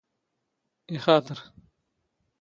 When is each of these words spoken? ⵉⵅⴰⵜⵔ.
ⵉⵅⴰⵜⵔ. 0.95 1.27